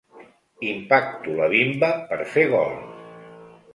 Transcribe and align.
Impacto 0.69 1.35
la 1.41 1.49
bimba 1.51 1.91
per 2.09 2.19
fer 2.33 2.47
gol. 2.55 2.75